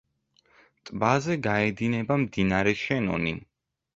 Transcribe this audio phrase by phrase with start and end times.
[0.89, 3.37] ტბაზე გაედინება მდინარე შენონი.